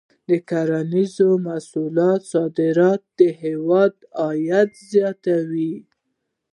[0.29, 5.73] د کرنیزو محصولاتو صادرات د هېواد عاید زیاتوي.